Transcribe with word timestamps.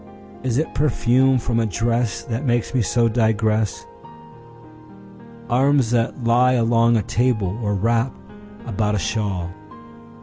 Is 0.41 0.57
it 0.57 0.73
perfume 0.73 1.37
from 1.37 1.59
a 1.59 1.67
dressThat 1.67 2.43
makes 2.43 2.73
me 2.73 2.81
so 2.81 3.07
digress? 3.07 3.85
Arms 5.47 5.91
that 5.91 6.23
lie 6.23 6.53
along 6.53 6.97
a 6.97 7.03
table, 7.03 7.55
or 7.61 7.75
wrap 7.75 8.11
about 8.65 8.95
a 8.95 8.97
shawl. 8.97 9.51